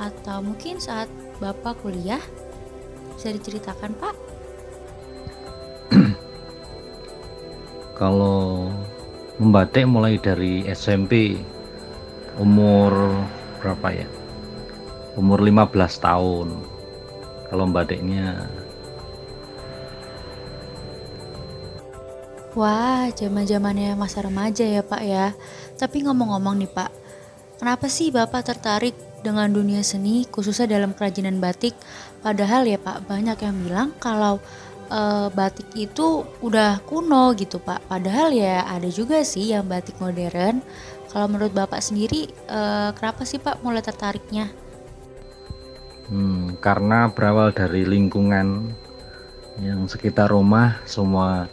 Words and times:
atau 0.00 0.40
mungkin 0.40 0.80
saat 0.80 1.08
Bapak 1.38 1.84
kuliah 1.84 2.20
bisa 3.16 3.28
diceritakan 3.32 3.92
Pak? 3.92 4.14
Kalau 8.00 8.72
membatik 9.36 9.84
mulai 9.84 10.16
dari 10.16 10.64
SMP 10.72 11.36
umur 12.40 13.12
berapa 13.60 13.88
ya? 13.92 14.08
Umur 15.12 15.44
15 15.44 15.76
tahun. 16.00 16.48
Kalau 17.52 17.68
membatiknya 17.68 18.48
Wah, 22.52 23.08
zaman-zamannya 23.08 23.96
masa 23.96 24.20
remaja 24.20 24.60
ya 24.60 24.84
Pak 24.84 25.02
ya. 25.08 25.32
Tapi 25.80 26.04
ngomong-ngomong 26.04 26.60
nih 26.60 26.68
Pak, 26.68 26.90
kenapa 27.56 27.88
sih 27.88 28.12
Bapak 28.12 28.44
tertarik 28.44 28.92
dengan 29.24 29.48
dunia 29.48 29.80
seni 29.80 30.28
khususnya 30.28 30.68
dalam 30.68 30.92
kerajinan 30.92 31.40
batik? 31.40 31.72
Padahal 32.20 32.68
ya 32.68 32.76
Pak, 32.76 33.08
banyak 33.08 33.40
yang 33.40 33.56
bilang 33.56 33.88
kalau 33.96 34.36
e, 34.92 35.32
batik 35.32 35.72
itu 35.80 36.28
udah 36.44 36.84
kuno 36.84 37.32
gitu 37.40 37.56
Pak. 37.56 37.88
Padahal 37.88 38.36
ya 38.36 38.68
ada 38.68 38.88
juga 38.92 39.24
sih 39.24 39.56
yang 39.56 39.64
batik 39.64 39.96
modern. 39.96 40.60
Kalau 41.08 41.32
menurut 41.32 41.56
Bapak 41.56 41.80
sendiri, 41.80 42.28
e, 42.28 42.60
kenapa 42.92 43.24
sih 43.24 43.40
Pak 43.40 43.64
mulai 43.64 43.80
tertariknya? 43.80 44.52
Hmm, 46.12 46.60
karena 46.60 47.08
berawal 47.08 47.56
dari 47.56 47.88
lingkungan 47.88 48.76
yang 49.56 49.88
sekitar 49.88 50.28
rumah 50.28 50.84
semua 50.84 51.48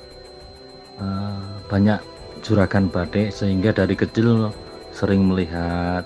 Eh, 1.00 1.40
banyak 1.72 2.04
juragan 2.44 2.92
batik 2.92 3.32
sehingga 3.32 3.72
dari 3.72 3.96
kecil 3.96 4.52
sering 4.92 5.32
melihat 5.32 6.04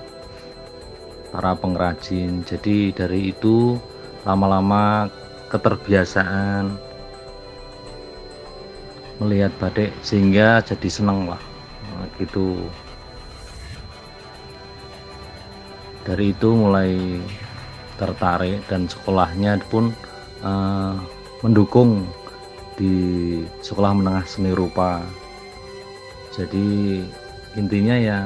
para 1.34 1.58
pengrajin. 1.58 2.46
Jadi 2.46 2.94
dari 2.94 3.34
itu 3.34 3.82
lama-lama 4.22 5.10
keterbiasaan 5.50 6.78
melihat 9.18 9.50
batik 9.58 9.90
sehingga 10.06 10.62
jadi 10.62 10.90
seneng 10.94 11.26
lah. 11.26 11.42
Nah, 11.90 12.06
gitu. 12.22 12.70
Dari 16.06 16.38
itu 16.38 16.50
mulai 16.54 17.18
tertarik 17.98 18.62
dan 18.70 18.86
sekolahnya 18.86 19.58
pun 19.74 19.90
uh, 20.46 21.02
mendukung 21.42 22.06
di 22.78 22.96
sekolah 23.62 23.94
menengah 23.98 24.26
seni 24.26 24.52
rupa. 24.54 25.02
Jadi 26.34 27.02
intinya 27.54 27.96
ya 27.96 28.20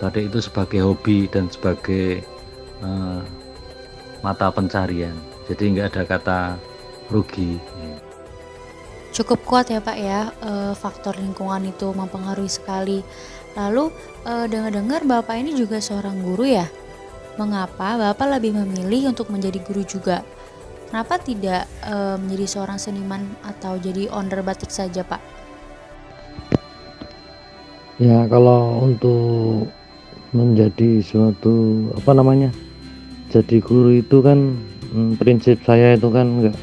batik 0.00 0.32
itu 0.32 0.38
sebagai 0.40 0.80
hobi 0.82 1.28
dan 1.28 1.46
sebagai 1.52 2.24
uh, 2.80 3.20
mata 4.24 4.48
pencarian. 4.48 5.14
Jadi 5.46 5.76
nggak 5.76 5.88
ada 5.92 6.02
kata 6.08 6.40
rugi. 7.12 7.60
Cukup 9.12 9.44
kuat 9.44 9.68
ya 9.68 9.84
pak 9.84 9.98
ya 10.00 10.32
uh, 10.40 10.72
faktor 10.72 11.12
lingkungan 11.20 11.68
itu 11.68 11.92
mempengaruhi 11.92 12.48
sekali. 12.48 13.04
Lalu 13.52 13.92
uh, 14.24 14.48
dengar-dengar 14.48 15.04
bapak 15.04 15.36
ini 15.44 15.52
juga 15.52 15.76
seorang 15.76 16.24
guru 16.24 16.48
ya? 16.48 16.64
Mengapa 17.36 18.00
bapak 18.00 18.40
lebih 18.40 18.56
memilih 18.56 19.12
untuk 19.12 19.28
menjadi 19.28 19.60
guru 19.60 19.84
juga 19.84 20.24
Kenapa 20.92 21.16
tidak 21.16 21.64
e, 21.88 22.20
menjadi 22.20 22.44
seorang 22.52 22.76
seniman 22.76 23.24
atau 23.40 23.80
jadi 23.80 24.12
owner 24.12 24.44
batik 24.44 24.68
saja, 24.68 25.00
Pak? 25.00 25.24
Ya, 27.96 28.28
kalau 28.28 28.84
untuk 28.84 29.72
menjadi 30.36 31.00
suatu 31.00 31.88
apa 31.96 32.12
namanya? 32.12 32.52
Jadi 33.32 33.64
guru 33.64 34.04
itu 34.04 34.20
kan 34.20 34.52
hmm, 34.92 35.16
prinsip 35.16 35.64
saya 35.64 35.96
itu 35.96 36.12
kan 36.12 36.28
enggak 36.28 36.60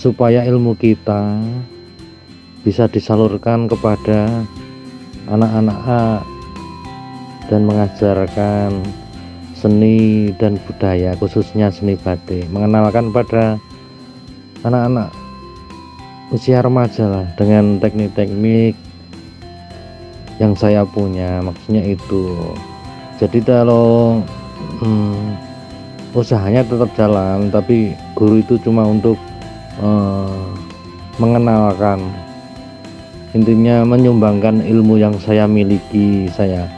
supaya 0.00 0.48
ilmu 0.48 0.72
kita 0.72 1.36
bisa 2.64 2.88
disalurkan 2.88 3.68
kepada 3.68 4.48
anak-anak 5.28 6.24
dan 7.52 7.68
mengajarkan 7.68 8.80
seni 9.62 10.34
dan 10.42 10.58
budaya 10.66 11.14
khususnya 11.22 11.70
seni 11.70 11.94
batik 11.94 12.50
mengenalkan 12.50 13.14
pada 13.14 13.62
anak-anak 14.66 15.14
usia 16.34 16.58
remaja 16.58 17.06
lah 17.06 17.26
dengan 17.38 17.78
teknik-teknik 17.78 18.74
yang 20.42 20.58
saya 20.58 20.82
punya. 20.82 21.38
Maksudnya 21.44 21.86
itu 21.86 22.50
jadi 23.22 23.38
kalau 23.46 24.18
hmm, 24.82 25.38
usahanya 26.10 26.66
tetap 26.66 26.90
jalan 26.98 27.46
tapi 27.54 27.94
guru 28.18 28.42
itu 28.42 28.58
cuma 28.66 28.82
untuk 28.82 29.14
uh, 29.78 30.50
mengenalkan 31.22 32.02
intinya 33.32 33.86
menyumbangkan 33.86 34.60
ilmu 34.60 34.98
yang 34.98 35.14
saya 35.22 35.46
miliki 35.46 36.26
saya 36.34 36.68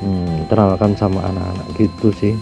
hmm, 0.00 0.48
teralkan 0.48 0.96
sama 0.96 1.24
anak-anak 1.28 1.66
gitu 1.76 2.08
sih. 2.16 2.34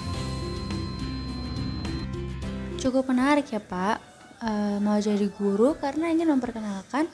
Cukup 2.78 3.10
menarik 3.10 3.50
ya 3.50 3.58
pak. 3.58 3.98
E, 4.38 4.50
mau 4.78 4.96
jadi 5.02 5.26
guru 5.34 5.74
karena 5.74 6.14
ingin 6.14 6.30
memperkenalkan 6.30 7.10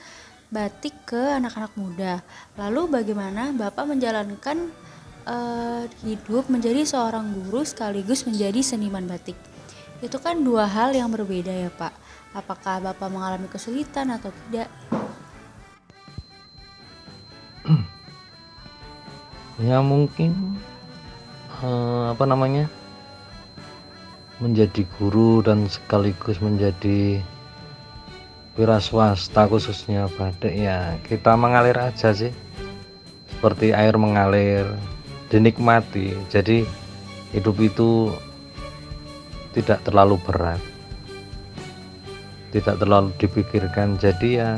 batik 0.53 0.93
ke 1.09 1.41
anak-anak 1.41 1.73
muda. 1.73 2.21
Lalu 2.55 3.01
bagaimana 3.01 3.49
bapak 3.49 3.89
menjalankan 3.89 4.69
e, 5.25 5.37
hidup 6.05 6.47
menjadi 6.53 6.85
seorang 6.85 7.33
guru 7.33 7.65
sekaligus 7.65 8.29
menjadi 8.29 8.61
seniman 8.61 9.09
batik? 9.09 9.35
Itu 10.05 10.21
kan 10.21 10.45
dua 10.45 10.69
hal 10.69 10.93
yang 10.93 11.09
berbeda 11.09 11.49
ya 11.49 11.73
pak. 11.73 11.91
Apakah 12.35 12.83
bapak 12.83 13.09
mengalami 13.09 13.49
kesulitan 13.49 14.13
atau 14.13 14.29
tidak 14.47 14.69
ya 19.61 19.79
mungkin 19.79 20.59
uh, 21.63 22.11
apa 22.11 22.27
namanya 22.27 22.67
menjadi 24.43 24.83
guru 24.99 25.39
dan 25.39 25.71
sekaligus 25.71 26.43
menjadi 26.43 27.23
wira 28.59 28.79
swasta 28.83 29.47
khususnya 29.47 30.11
batik 30.15 30.51
ya 30.51 30.99
kita 31.07 31.35
mengalir 31.39 31.75
aja 31.79 32.11
sih. 32.11 32.31
Seperti 33.31 33.75
air 33.75 33.95
mengalir 33.99 34.63
dinikmati. 35.27 36.15
Jadi 36.31 36.63
hidup 37.35 37.55
itu 37.59 38.11
tidak 39.51 39.83
terlalu 39.83 40.15
berat. 40.23 40.59
Tidak 42.55 42.79
terlalu 42.79 43.11
dipikirkan. 43.19 43.99
Jadi 43.99 44.39
ya 44.39 44.55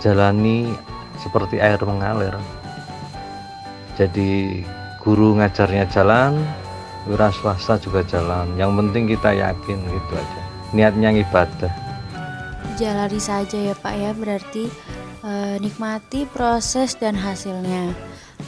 jalani 0.00 0.72
seperti 1.20 1.60
air 1.60 1.78
mengalir 1.84 2.32
jadi 3.98 4.62
guru 5.02 5.36
ngajarnya 5.38 5.88
jalan 5.90 6.38
wira 7.10 7.34
swasta 7.34 7.76
juga 7.82 8.06
jalan 8.06 8.46
yang 8.54 8.72
penting 8.78 9.10
kita 9.10 9.34
yakin 9.34 9.78
gitu 9.82 10.12
aja 10.14 10.42
niatnya 10.72 11.10
ibadah 11.12 11.72
jalani 12.76 13.20
saja 13.20 13.58
ya 13.58 13.74
Pak 13.76 13.94
ya 13.94 14.10
berarti 14.16 14.66
e, 15.22 15.32
nikmati 15.62 16.26
proses 16.28 16.98
dan 16.98 17.16
hasilnya. 17.16 17.94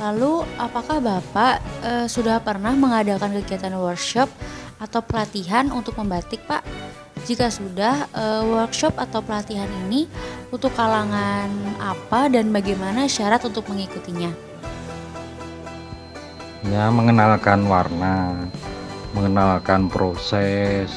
Lalu 0.03 0.43
apakah 0.59 0.99
Bapak 0.99 1.63
e, 1.87 1.93
sudah 2.11 2.43
pernah 2.43 2.75
mengadakan 2.75 3.31
kegiatan 3.41 3.75
workshop 3.79 4.27
atau 4.83 5.01
pelatihan 5.01 5.71
untuk 5.71 5.95
membatik 5.97 6.43
Pak? 6.51 6.67
Jika 7.25 7.49
sudah, 7.49 8.11
e, 8.11 8.25
workshop 8.45 8.99
atau 9.01 9.23
pelatihan 9.25 9.71
ini 9.87 10.11
untuk 10.51 10.75
kalangan 10.75 11.49
apa 11.81 12.29
dan 12.29 12.51
bagaimana 12.51 13.07
syarat 13.07 13.41
untuk 13.47 13.71
mengikutinya? 13.71 14.54
Ya, 16.65 16.89
mengenalkan 16.89 17.69
warna, 17.69 18.41
mengenalkan 19.13 19.93
proses, 19.93 20.89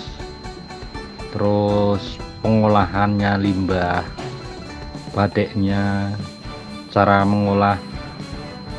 terus 1.36 2.16
pengolahannya 2.40 3.36
limbah 3.36 4.00
batiknya 5.12 6.16
cara 6.88 7.28
mengolah 7.28 7.76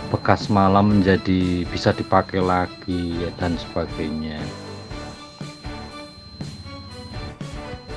bekas 0.08 0.48
malam 0.48 0.96
menjadi 0.96 1.68
bisa 1.68 1.92
dipakai 1.92 2.40
lagi 2.40 3.20
dan 3.36 3.60
sebagainya. 3.60 4.40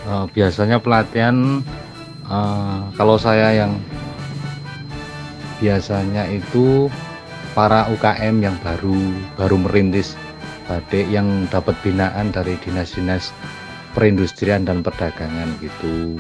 Uh, 0.04 0.28
biasanya 0.36 0.84
pelatihan 0.84 1.64
uh, 2.28 2.92
kalau 3.00 3.16
saya 3.16 3.56
yang 3.56 3.80
biasanya 5.64 6.28
itu 6.28 6.92
para 7.52 7.88
UKM 7.92 8.40
yang 8.40 8.56
baru 8.64 8.96
baru 9.36 9.58
merintis 9.60 10.16
batik 10.72 11.04
yang 11.12 11.52
dapat 11.52 11.76
binaan 11.84 12.32
dari 12.32 12.56
dinas-dinas 12.64 13.36
perindustrian 13.92 14.64
dan 14.64 14.80
perdagangan 14.80 15.52
gitu. 15.60 16.16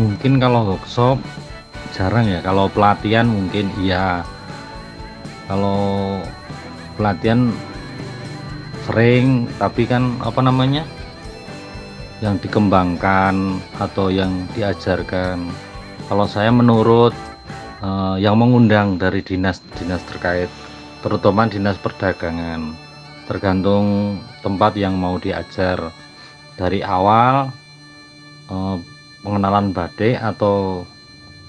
Mungkin 0.00 0.40
kalau 0.40 0.72
workshop 0.72 1.20
jarang 1.92 2.24
ya. 2.24 2.40
Kalau 2.40 2.72
pelatihan 2.72 3.28
mungkin 3.28 3.68
iya. 3.84 4.24
Kalau 5.44 6.16
pelatihan 6.96 7.52
sering 8.88 9.44
tapi 9.60 9.84
kan 9.84 10.16
apa 10.24 10.40
namanya? 10.40 10.88
Yang 12.24 12.48
dikembangkan 12.48 13.60
atau 13.76 14.08
yang 14.08 14.48
diajarkan. 14.56 15.52
Kalau 16.08 16.24
saya 16.24 16.48
menurut 16.48 17.12
eh, 17.82 18.16
yang 18.22 18.38
mengundang 18.38 18.96
dari 18.96 19.20
dinas-dinas 19.20 20.02
terkait 20.06 20.48
terutama 21.02 21.50
dinas 21.50 21.76
perdagangan. 21.82 22.78
Tergantung 23.26 24.18
tempat 24.42 24.78
yang 24.78 24.94
mau 24.94 25.18
diajar. 25.18 25.90
Dari 26.54 26.80
awal 26.80 27.50
eh, 28.48 28.76
pengenalan 29.26 29.74
batik 29.74 30.18
atau 30.18 30.86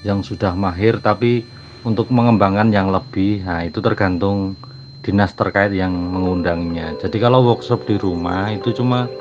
yang 0.03 0.19
sudah 0.25 0.51
mahir 0.57 0.99
tapi 0.99 1.47
untuk 1.83 2.11
mengembangkan 2.11 2.71
yang 2.71 2.91
lebih 2.91 3.43
nah 3.43 3.63
itu 3.63 3.79
tergantung 3.79 4.55
dinas 5.03 5.35
terkait 5.35 5.75
yang 5.75 5.91
mengundangnya. 5.91 6.95
Jadi 6.95 7.19
kalau 7.19 7.43
workshop 7.43 7.83
di 7.83 7.99
rumah 7.99 8.55
itu 8.55 8.71
cuma 8.71 9.11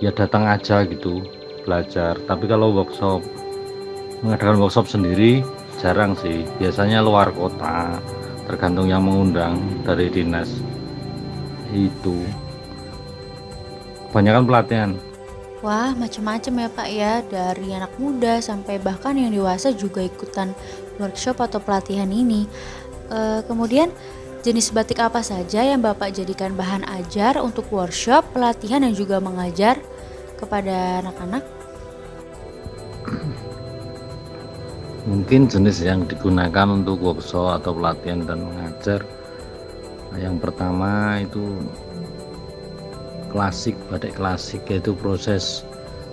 ya 0.00 0.08
datang 0.10 0.48
aja 0.48 0.88
gitu 0.88 1.20
belajar. 1.68 2.16
Tapi 2.24 2.44
kalau 2.48 2.72
workshop 2.72 3.20
mengadakan 4.24 4.56
workshop 4.64 4.88
sendiri 4.88 5.44
jarang 5.80 6.14
sih. 6.18 6.46
Biasanya 6.58 7.00
luar 7.00 7.30
kota 7.32 7.98
tergantung 8.44 8.88
yang 8.88 9.04
mengundang 9.04 9.58
dari 9.82 10.12
dinas. 10.12 10.50
Itu. 11.72 12.22
Kebanyakan 14.10 14.44
pelatihan. 14.46 14.90
Wah, 15.64 15.96
macam-macam 15.96 16.52
ya 16.60 16.68
Pak 16.68 16.88
ya, 16.92 17.12
dari 17.24 17.72
anak 17.72 17.96
muda 17.96 18.36
sampai 18.36 18.76
bahkan 18.76 19.16
yang 19.16 19.32
dewasa 19.32 19.72
juga 19.72 20.04
ikutan 20.04 20.52
workshop 21.00 21.40
atau 21.40 21.56
pelatihan 21.56 22.06
ini. 22.12 22.44
E, 23.08 23.40
kemudian 23.48 23.88
jenis 24.44 24.68
batik 24.76 25.00
apa 25.00 25.24
saja 25.24 25.64
yang 25.64 25.80
Bapak 25.80 26.12
jadikan 26.12 26.52
bahan 26.52 26.84
ajar 27.00 27.40
untuk 27.40 27.64
workshop, 27.72 28.28
pelatihan 28.36 28.84
dan 28.84 28.92
juga 28.92 29.16
mengajar 29.24 29.80
kepada 30.36 31.00
anak-anak? 31.00 31.53
Mungkin 35.04 35.52
jenis 35.52 35.84
yang 35.84 36.08
digunakan 36.08 36.64
untuk 36.64 36.96
workshop 37.04 37.60
atau 37.60 37.76
pelatihan 37.76 38.24
dan 38.24 38.40
mengajar. 38.40 39.04
Yang 40.16 40.36
pertama 40.40 41.20
itu 41.20 41.60
klasik 43.28 43.76
batik 43.90 44.16
klasik 44.16 44.62
yaitu 44.70 44.94
proses 44.96 45.66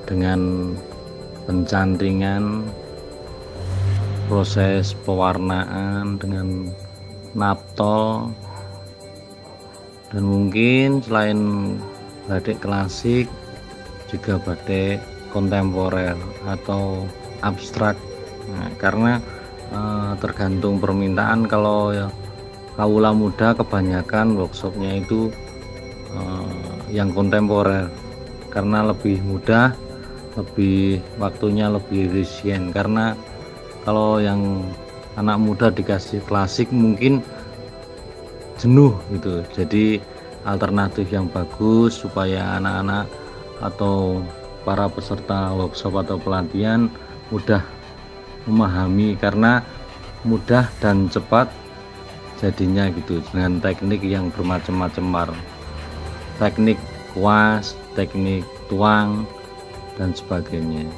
dengan 0.10 0.74
pencantingan 1.46 2.66
proses 4.26 4.98
pewarnaan 5.06 6.18
dengan 6.18 6.74
naptol 7.38 8.34
dan 10.10 10.24
mungkin 10.26 11.00
selain 11.06 11.40
batik 12.26 12.60
klasik 12.60 13.30
juga 14.10 14.42
batik 14.42 15.00
kontemporer 15.30 16.18
atau 16.44 17.06
abstrak 17.46 17.96
nah, 18.50 18.70
karena 18.82 19.22
eh, 19.70 20.12
tergantung 20.18 20.82
permintaan. 20.82 21.46
Kalau 21.46 21.94
ya 21.94 22.08
kaula 22.80 23.12
muda 23.14 23.54
kebanyakan 23.54 24.39
workshopnya 24.39 25.04
itu 25.04 25.30
uh, 26.15 26.82
yang 26.89 27.12
kontemporer. 27.12 27.92
Karena 28.51 28.84
lebih 28.84 29.24
mudah 29.24 29.72
lebih 30.39 31.00
waktunya 31.20 31.68
lebih 31.72 32.12
efisien. 32.12 32.72
Karena 32.72 33.15
kalau 33.84 34.20
yang 34.20 34.65
anak 35.20 35.38
muda 35.39 35.68
dikasih 35.72 36.24
klasik 36.25 36.72
mungkin 36.72 37.24
jenuh 38.60 38.96
gitu. 39.12 39.44
Jadi 39.51 40.00
alternatif 40.46 41.10
yang 41.12 41.30
bagus 41.30 42.01
supaya 42.01 42.58
anak-anak 42.58 43.06
atau 43.62 44.22
para 44.65 44.89
peserta 44.89 45.54
workshop 45.54 46.01
atau 46.06 46.18
pelatihan 46.18 46.89
mudah 47.30 47.62
memahami 48.45 49.17
karena 49.17 49.62
mudah 50.25 50.69
dan 50.81 51.10
cepat 51.10 51.50
jadinya 52.41 52.89
gitu 52.89 53.21
dengan 53.29 53.62
teknik 53.62 54.01
yang 54.01 54.33
bermacam-macam 54.33 55.38
teknik 56.41 56.77
kuas 57.13 57.77
teknik 57.93 58.45
tuang 58.71 59.27
dan 60.00 60.15
sebagainya. 60.15 60.89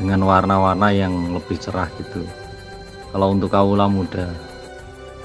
Dengan 0.00 0.24
warna-warna 0.24 0.88
yang 0.96 1.12
lebih 1.36 1.60
cerah 1.60 1.92
gitu. 2.00 2.24
Kalau 3.12 3.36
untuk 3.36 3.52
kaula 3.52 3.84
muda 3.84 4.50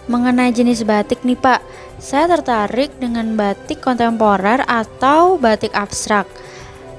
mengenai 0.06 0.54
jenis 0.54 0.86
batik 0.86 1.26
nih 1.26 1.38
pak 1.38 1.66
saya 1.98 2.30
tertarik 2.30 2.94
dengan 3.02 3.34
batik 3.34 3.82
kontemporer 3.82 4.62
atau 4.68 5.42
batik 5.42 5.74
abstrak. 5.74 6.30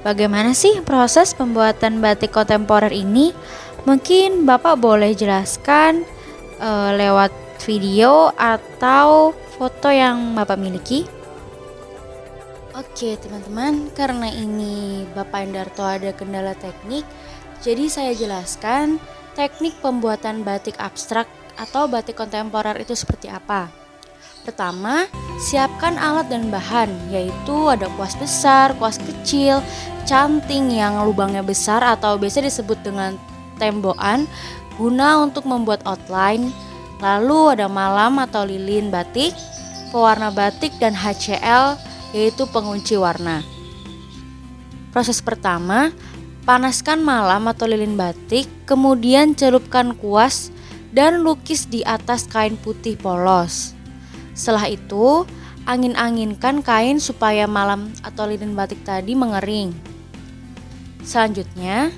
Bagaimana 0.03 0.55
sih 0.55 0.79
proses 0.83 1.35
pembuatan 1.35 1.99
batik 1.99 2.31
kontemporer 2.31 2.91
ini 2.91 3.31
mungkin 3.87 4.43
bapak 4.43 4.75
boleh 4.75 5.15
jelaskan 5.15 6.03
uh, 6.59 6.91
lewat 6.91 7.31
video 7.63 8.35
atau 8.35 9.31
foto 9.57 9.89
yang 9.89 10.37
Bapak 10.37 10.59
miliki? 10.59 11.07
Oke 12.77 13.17
teman-teman, 13.17 13.89
karena 13.97 14.29
ini 14.29 15.01
Bapak 15.17 15.49
Endarto 15.49 15.81
ada 15.81 16.13
kendala 16.13 16.53
teknik, 16.53 17.01
jadi 17.65 17.89
saya 17.89 18.13
jelaskan 18.13 19.01
teknik 19.33 19.81
pembuatan 19.81 20.45
batik 20.45 20.77
abstrak 20.77 21.25
atau 21.57 21.89
batik 21.89 22.13
kontemporer 22.13 22.77
itu 22.77 22.93
seperti 22.93 23.33
apa. 23.33 23.73
Pertama, 24.45 25.09
siapkan 25.41 25.97
alat 25.97 26.29
dan 26.29 26.53
bahan, 26.53 26.93
yaitu 27.09 27.65
ada 27.65 27.89
kuas 27.97 28.13
besar, 28.13 28.77
kuas 28.77 29.01
kecil, 29.01 29.65
canting 30.05 30.69
yang 30.69 31.01
lubangnya 31.01 31.41
besar 31.41 31.81
atau 31.81 32.15
biasa 32.21 32.45
disebut 32.45 32.77
dengan 32.85 33.17
tembokan, 33.57 34.29
guna 34.77 35.21
untuk 35.21 35.49
membuat 35.49 35.81
outline, 35.89 36.53
Lalu 36.97 37.57
ada 37.57 37.69
malam 37.69 38.17
atau 38.17 38.41
lilin 38.41 38.89
batik, 38.89 39.33
pewarna 39.93 40.33
batik 40.33 40.73
dan 40.81 40.97
HCl 40.97 41.77
yaitu 42.15 42.49
pengunci 42.49 42.97
warna. 42.97 43.45
Proses 44.89 45.21
pertama, 45.21 45.93
panaskan 46.47 47.05
malam 47.05 47.45
atau 47.45 47.69
lilin 47.69 47.93
batik, 47.93 48.49
kemudian 48.65 49.37
celupkan 49.37 49.93
kuas 49.93 50.49
dan 50.89 51.21
lukis 51.21 51.69
di 51.69 51.85
atas 51.85 52.25
kain 52.25 52.57
putih 52.57 52.97
polos. 52.97 53.77
Setelah 54.33 54.65
itu, 54.65 55.27
angin-anginkan 55.69 56.65
kain 56.65 56.97
supaya 56.97 57.45
malam 57.45 57.93
atau 58.01 58.25
lilin 58.25 58.57
batik 58.57 58.81
tadi 58.81 59.13
mengering. 59.13 59.69
Selanjutnya, 61.05 61.93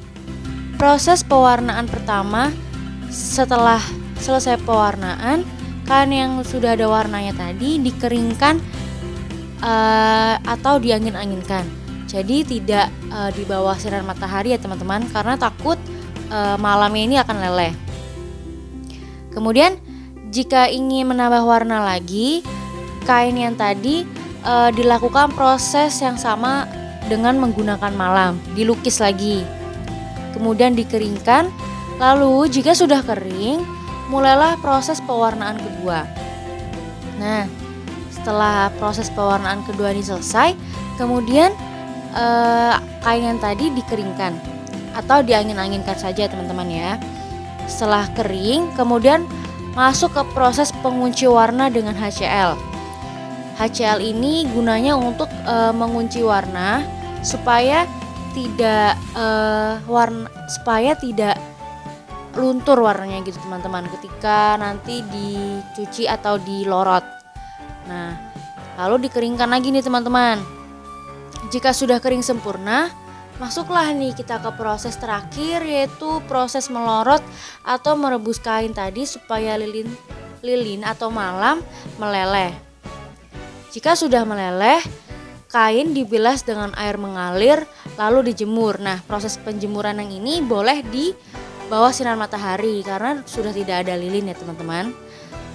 proses 0.80 1.28
pewarnaan 1.28 1.92
pertama 1.92 2.56
setelah 3.12 3.84
selesai 4.24 4.64
pewarnaan, 4.64 5.44
kain 5.84 6.10
yang 6.16 6.40
sudah 6.40 6.80
ada 6.80 6.88
warnanya 6.88 7.36
tadi 7.36 7.76
dikeringkan 7.84 8.64
uh, 9.60 10.40
atau 10.40 10.80
diangin-anginkan. 10.80 11.68
Jadi 12.08 12.48
tidak 12.48 12.88
uh, 13.12 13.30
di 13.30 13.44
bawah 13.44 13.76
sinar 13.76 14.02
matahari 14.08 14.56
ya 14.56 14.58
teman-teman 14.58 15.04
karena 15.12 15.36
takut 15.36 15.78
uh, 16.32 16.56
malamnya 16.56 17.04
ini 17.04 17.16
akan 17.20 17.38
leleh. 17.38 17.74
Kemudian 19.36 19.78
jika 20.32 20.72
ingin 20.72 21.12
menambah 21.12 21.44
warna 21.44 21.84
lagi, 21.84 22.42
kain 23.04 23.36
yang 23.36 23.60
tadi 23.60 24.08
uh, 24.48 24.72
dilakukan 24.72 25.36
proses 25.36 26.00
yang 26.00 26.16
sama 26.16 26.66
dengan 27.12 27.36
menggunakan 27.38 27.94
malam, 27.94 28.40
dilukis 28.56 29.04
lagi. 29.04 29.59
Kemudian 30.36 30.78
dikeringkan. 30.78 31.50
Lalu 32.00 32.48
jika 32.48 32.72
sudah 32.72 33.04
kering, 33.04 33.60
mulailah 34.08 34.56
proses 34.64 35.04
pewarnaan 35.04 35.60
kedua. 35.60 36.08
Nah, 37.20 37.44
setelah 38.08 38.72
proses 38.80 39.12
pewarnaan 39.12 39.68
kedua 39.68 39.92
ini 39.92 40.00
selesai, 40.00 40.56
kemudian 40.96 41.52
eh, 42.16 42.76
kain 43.04 43.24
yang 43.36 43.40
tadi 43.44 43.68
dikeringkan 43.76 44.60
atau 44.96 45.20
diangin-anginkan 45.24 45.96
saja 46.00 46.32
teman-teman 46.32 46.68
ya. 46.72 46.92
Setelah 47.70 48.10
kering, 48.18 48.74
kemudian 48.74 49.28
masuk 49.78 50.12
ke 50.12 50.24
proses 50.34 50.74
pengunci 50.82 51.30
warna 51.30 51.70
dengan 51.70 51.94
HCl. 51.94 52.58
HCl 53.60 54.00
ini 54.00 54.48
gunanya 54.50 54.96
untuk 54.96 55.28
e, 55.28 55.56
mengunci 55.76 56.24
warna 56.24 56.82
supaya 57.22 57.84
tidak 58.34 58.98
e, 59.16 59.26
warna 59.90 60.30
supaya 60.48 60.94
tidak 60.98 61.38
luntur 62.38 62.80
warnanya 62.80 63.26
gitu 63.26 63.42
teman-teman 63.42 63.90
ketika 64.00 64.56
nanti 64.56 65.02
dicuci 65.02 66.06
atau 66.06 66.38
dilorot. 66.38 67.06
Nah, 67.90 68.14
lalu 68.78 69.10
dikeringkan 69.10 69.50
lagi 69.50 69.74
nih 69.74 69.82
teman-teman. 69.82 70.38
Jika 71.50 71.74
sudah 71.74 71.98
kering 71.98 72.22
sempurna, 72.22 72.94
masuklah 73.42 73.90
nih 73.96 74.14
kita 74.14 74.38
ke 74.38 74.52
proses 74.54 74.94
terakhir 75.00 75.66
yaitu 75.66 76.22
proses 76.30 76.70
melorot 76.70 77.24
atau 77.66 77.98
merebus 77.98 78.38
kain 78.38 78.76
tadi 78.76 79.10
supaya 79.10 79.58
lilin 79.58 79.90
lilin 80.46 80.86
atau 80.86 81.10
malam 81.10 81.60
meleleh. 81.98 82.54
Jika 83.70 83.94
sudah 83.94 84.26
meleleh, 84.26 84.82
kain 85.50 85.98
dibilas 85.98 86.46
dengan 86.46 86.72
air 86.78 86.96
mengalir 87.02 87.66
lalu 87.98 88.32
dijemur. 88.32 88.78
Nah, 88.78 89.02
proses 89.10 89.36
penjemuran 89.42 89.98
yang 89.98 90.14
ini 90.14 90.46
boleh 90.46 90.86
di 90.86 91.12
bawah 91.68 91.90
sinar 91.90 92.18
matahari 92.18 92.86
karena 92.86 93.22
sudah 93.26 93.54
tidak 93.54 93.86
ada 93.86 93.98
lilin 93.98 94.30
ya 94.30 94.36
teman-teman. 94.38 94.94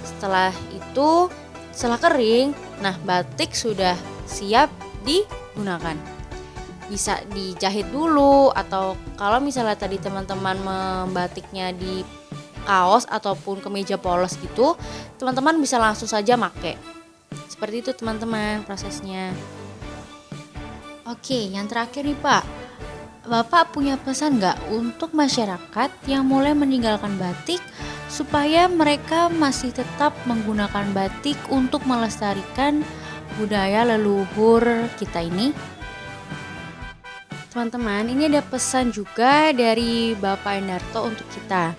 Setelah 0.03 0.51
itu, 0.75 1.31
setelah 1.71 1.99
kering, 1.99 2.51
nah 2.83 2.95
batik 3.07 3.55
sudah 3.55 3.95
siap 4.27 4.67
digunakan. 5.07 5.95
Bisa 6.85 7.17
dijahit 7.33 7.89
dulu 7.89 8.53
atau 8.53 8.93
kalau 9.17 9.41
misalnya 9.41 9.73
tadi 9.73 9.97
teman-teman 9.97 10.55
membatiknya 10.61 11.73
di 11.73 12.05
kaos 12.67 13.09
ataupun 13.09 13.63
kemeja 13.63 13.97
polos 13.97 14.37
gitu, 14.37 14.77
teman-teman 15.17 15.57
bisa 15.57 15.81
langsung 15.81 16.07
saja 16.07 16.37
make. 16.37 16.77
Seperti 17.49 17.81
itu 17.81 17.91
teman-teman 17.95 18.61
prosesnya. 18.63 19.33
Oke, 21.05 21.53
yang 21.53 21.69
terakhir 21.69 22.01
nih 22.01 22.17
Pak. 22.17 22.41
Bapak 23.29 23.77
punya 23.77 23.93
pesan 23.93 24.41
nggak 24.41 24.73
untuk 24.73 25.13
masyarakat 25.13 25.93
yang 26.09 26.25
mulai 26.25 26.57
meninggalkan 26.57 27.13
batik 27.21 27.61
supaya 28.09 28.65
mereka 28.65 29.29
masih 29.29 29.69
tetap 29.69 30.17
menggunakan 30.25 30.89
batik 30.97 31.37
untuk 31.53 31.85
melestarikan 31.85 32.81
budaya 33.37 33.85
leluhur 33.85 34.89
kita 34.97 35.21
ini? 35.21 35.53
Teman-teman, 37.53 38.09
ini 38.09 38.25
ada 38.25 38.41
pesan 38.41 38.89
juga 38.89 39.53
dari 39.53 40.17
Bapak 40.17 40.57
Endarto 40.57 41.05
untuk 41.05 41.29
kita. 41.29 41.77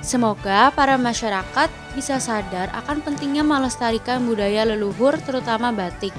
Semoga 0.00 0.72
para 0.72 0.96
masyarakat 0.96 1.68
bisa 1.92 2.16
sadar 2.16 2.72
akan 2.72 3.04
pentingnya 3.04 3.44
melestarikan 3.44 4.24
budaya 4.24 4.64
leluhur 4.64 5.20
terutama 5.20 5.68
batik. 5.68 6.16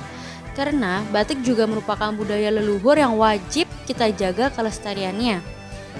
Karena 0.56 1.04
batik 1.12 1.44
juga 1.44 1.68
merupakan 1.68 2.16
budaya 2.16 2.48
leluhur 2.48 2.96
yang 2.96 3.20
wajib 3.20 3.68
kita 3.84 4.10
jaga 4.16 4.48
kelestariannya. 4.56 5.44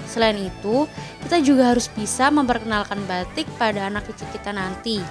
Selain 0.08 0.36
itu, 0.40 0.88
kita 1.24 1.44
juga 1.44 1.76
harus 1.76 1.92
bisa 1.92 2.32
memperkenalkan 2.32 3.04
batik 3.04 3.44
pada 3.60 3.92
anak 3.92 4.08
cucu 4.08 4.24
kita 4.32 4.56
nanti. 4.56 5.04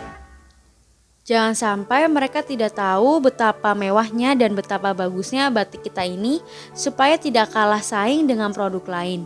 Jangan 1.25 1.57
sampai 1.57 2.05
mereka 2.05 2.45
tidak 2.45 2.77
tahu 2.77 3.17
betapa 3.17 3.73
mewahnya 3.73 4.37
dan 4.37 4.53
betapa 4.53 4.93
bagusnya 4.93 5.49
batik 5.49 5.81
kita 5.81 6.05
ini 6.05 6.37
supaya 6.77 7.17
tidak 7.17 7.49
kalah 7.49 7.81
saing 7.81 8.29
dengan 8.29 8.53
produk 8.53 8.85
lain. 8.85 9.25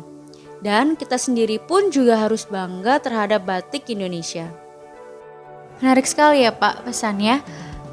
Dan 0.63 0.95
kita 0.95 1.19
sendiri 1.19 1.59
pun 1.59 1.91
juga 1.91 2.19
harus 2.19 2.47
bangga 2.47 3.03
terhadap 3.03 3.43
batik 3.43 3.87
Indonesia. 3.91 4.47
Menarik 5.79 6.07
sekali 6.07 6.43
ya 6.43 6.51
Pak 6.55 6.87
pesannya. 6.87 7.43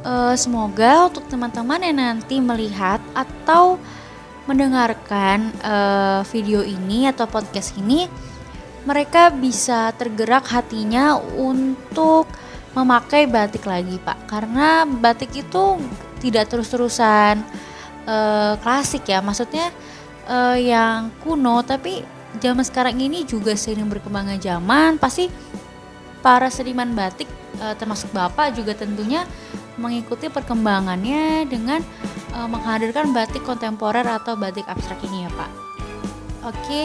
E, 0.07 0.39
semoga 0.39 1.11
untuk 1.11 1.27
teman-teman 1.27 1.83
yang 1.83 1.99
nanti 1.99 2.39
melihat 2.39 3.03
atau 3.11 3.83
mendengarkan 4.47 5.51
e, 5.59 5.75
video 6.31 6.63
ini 6.63 7.11
atau 7.11 7.27
podcast 7.27 7.75
ini, 7.75 8.07
mereka 8.87 9.35
bisa 9.35 9.91
tergerak 9.99 10.47
hatinya 10.47 11.19
untuk 11.19 12.31
memakai 12.79 13.27
batik 13.27 13.67
lagi 13.67 13.99
pak. 13.99 14.31
Karena 14.31 14.87
batik 14.87 15.35
itu 15.35 15.81
tidak 16.23 16.53
terus-terusan 16.53 17.41
uh, 18.07 18.55
klasik 18.61 19.09
ya. 19.09 19.25
Maksudnya 19.25 19.73
uh, 20.29 20.57
yang 20.61 21.09
kuno 21.25 21.65
tapi 21.65 22.05
zaman 22.39 22.63
sekarang 22.63 23.01
ini 23.01 23.25
juga 23.25 23.57
sering 23.57 23.89
berkembangnya 23.89 24.37
zaman. 24.39 25.01
Pasti 25.01 25.33
para 26.21 26.53
seniman 26.53 26.93
batik 26.93 27.29
uh, 27.65 27.73
termasuk 27.75 28.13
bapak 28.13 28.53
juga 28.53 28.77
tentunya 28.77 29.25
mengikuti 29.77 30.29
perkembangannya 30.29 31.49
dengan 31.49 31.81
uh, 32.33 32.49
menghadirkan 32.49 33.13
batik 33.13 33.45
kontemporer 33.45 34.05
atau 34.05 34.37
batik 34.37 34.65
abstrak 34.69 35.01
ini 35.05 35.25
ya 35.25 35.31
pak 35.33 35.51
oke 36.49 36.81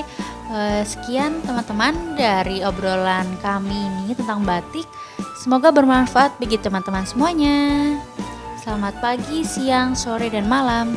uh, 0.52 0.84
sekian 0.84 1.40
teman-teman 1.44 2.16
dari 2.20 2.64
obrolan 2.64 3.28
kami 3.40 3.76
ini 3.76 4.16
tentang 4.16 4.44
batik 4.44 4.88
Semoga 5.42 5.74
bermanfaat 5.74 6.38
bagi 6.38 6.62
teman-teman 6.62 7.02
semuanya. 7.02 7.98
Selamat 8.62 8.94
pagi, 9.02 9.42
siang, 9.42 9.98
sore, 9.98 10.30
dan 10.30 10.46
malam. 10.46 10.94